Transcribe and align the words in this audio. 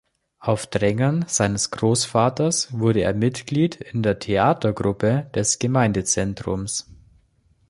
Auf 0.39 0.65
Drängen 0.65 1.25
seines 1.27 1.69
Großvaters 1.69 2.73
wurde 2.73 3.01
er 3.01 3.13
Mitglied 3.13 3.75
in 3.75 4.01
der 4.01 4.17
Theater-Gruppe 4.17 5.29
des 5.35 5.59
Gemeindezentrums. 5.59 6.87